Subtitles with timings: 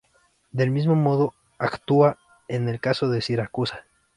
[0.49, 2.17] Del mismo modo actúa
[2.47, 3.85] en el caso de Siracusa.